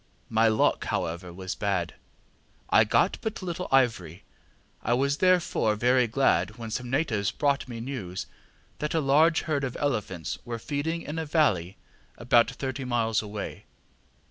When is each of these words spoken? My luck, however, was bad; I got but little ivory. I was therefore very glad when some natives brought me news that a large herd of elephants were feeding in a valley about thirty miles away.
My 0.31 0.47
luck, 0.47 0.85
however, 0.85 1.31
was 1.31 1.53
bad; 1.53 1.93
I 2.71 2.83
got 2.85 3.19
but 3.21 3.43
little 3.43 3.67
ivory. 3.71 4.23
I 4.81 4.95
was 4.95 5.17
therefore 5.17 5.75
very 5.75 6.07
glad 6.07 6.57
when 6.57 6.71
some 6.71 6.89
natives 6.89 7.29
brought 7.29 7.67
me 7.67 7.79
news 7.81 8.25
that 8.79 8.95
a 8.95 8.99
large 8.99 9.41
herd 9.41 9.63
of 9.63 9.77
elephants 9.79 10.39
were 10.43 10.57
feeding 10.57 11.03
in 11.03 11.19
a 11.19 11.25
valley 11.27 11.77
about 12.17 12.49
thirty 12.49 12.83
miles 12.83 13.21
away. 13.21 13.65